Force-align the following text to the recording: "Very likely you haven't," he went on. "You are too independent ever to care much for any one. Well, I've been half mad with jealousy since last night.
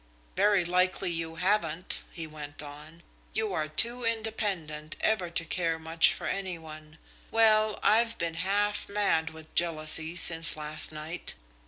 "Very 0.35 0.65
likely 0.65 1.11
you 1.11 1.35
haven't," 1.35 2.01
he 2.11 2.25
went 2.25 2.63
on. 2.63 3.03
"You 3.33 3.53
are 3.53 3.67
too 3.67 4.03
independent 4.03 4.95
ever 5.01 5.29
to 5.29 5.45
care 5.45 5.77
much 5.77 6.11
for 6.11 6.25
any 6.25 6.57
one. 6.57 6.97
Well, 7.29 7.79
I've 7.83 8.17
been 8.17 8.33
half 8.33 8.89
mad 8.89 9.29
with 9.29 9.53
jealousy 9.53 10.15
since 10.15 10.57
last 10.57 10.91
night. 10.91 11.35